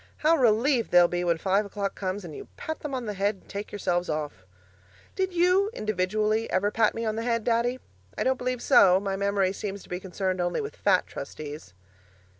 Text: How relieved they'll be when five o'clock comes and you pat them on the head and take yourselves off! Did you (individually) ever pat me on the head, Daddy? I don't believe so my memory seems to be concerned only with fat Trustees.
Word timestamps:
How 0.25 0.35
relieved 0.35 0.89
they'll 0.89 1.07
be 1.07 1.23
when 1.23 1.37
five 1.37 1.63
o'clock 1.63 1.93
comes 1.93 2.25
and 2.25 2.35
you 2.35 2.47
pat 2.57 2.79
them 2.79 2.95
on 2.95 3.05
the 3.05 3.13
head 3.13 3.35
and 3.35 3.47
take 3.47 3.71
yourselves 3.71 4.09
off! 4.09 4.47
Did 5.15 5.31
you 5.31 5.69
(individually) 5.75 6.49
ever 6.49 6.71
pat 6.71 6.95
me 6.95 7.05
on 7.05 7.17
the 7.17 7.23
head, 7.23 7.43
Daddy? 7.43 7.79
I 8.17 8.23
don't 8.23 8.39
believe 8.39 8.63
so 8.63 8.99
my 8.99 9.15
memory 9.15 9.53
seems 9.53 9.83
to 9.83 9.89
be 9.89 9.99
concerned 9.99 10.41
only 10.41 10.59
with 10.59 10.75
fat 10.75 11.05
Trustees. 11.05 11.75